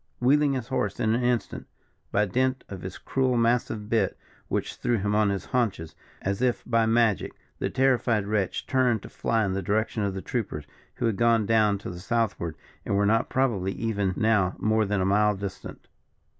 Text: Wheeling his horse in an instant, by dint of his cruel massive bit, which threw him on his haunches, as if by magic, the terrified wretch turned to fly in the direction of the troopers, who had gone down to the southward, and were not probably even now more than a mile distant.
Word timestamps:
Wheeling 0.19 0.53
his 0.53 0.69
horse 0.69 0.99
in 0.99 1.13
an 1.13 1.21
instant, 1.23 1.67
by 2.11 2.25
dint 2.25 2.63
of 2.69 2.81
his 2.81 2.97
cruel 2.97 3.37
massive 3.37 3.87
bit, 3.87 4.17
which 4.47 4.77
threw 4.77 4.97
him 4.97 5.13
on 5.13 5.29
his 5.29 5.45
haunches, 5.45 5.93
as 6.23 6.41
if 6.41 6.63
by 6.65 6.87
magic, 6.87 7.33
the 7.59 7.69
terrified 7.69 8.25
wretch 8.25 8.65
turned 8.65 9.03
to 9.03 9.09
fly 9.09 9.45
in 9.45 9.53
the 9.53 9.61
direction 9.61 10.01
of 10.01 10.15
the 10.15 10.21
troopers, 10.23 10.65
who 10.95 11.05
had 11.05 11.17
gone 11.17 11.45
down 11.45 11.77
to 11.77 11.91
the 11.91 11.99
southward, 11.99 12.55
and 12.83 12.95
were 12.95 13.05
not 13.05 13.29
probably 13.29 13.73
even 13.73 14.15
now 14.17 14.55
more 14.57 14.85
than 14.87 15.01
a 15.01 15.05
mile 15.05 15.35
distant. 15.35 15.87